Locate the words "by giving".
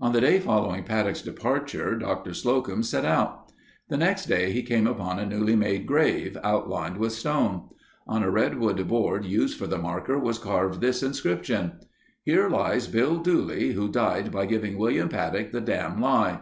14.32-14.76